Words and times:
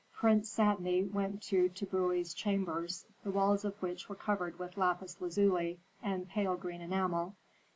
"Prince 0.13 0.49
Satni 0.51 1.03
went 1.11 1.43
to 1.43 1.69
Tbubui's 1.69 2.33
chambers, 2.33 3.05
the 3.23 3.29
walls 3.29 3.63
of 3.63 3.79
which 3.83 4.09
were 4.09 4.15
covered 4.15 4.57
with 4.57 4.75
lapis 4.75 5.21
lazuli 5.21 5.79
and 6.01 6.27
pale 6.27 6.55
green 6.55 6.81
enamel. 6.81 7.35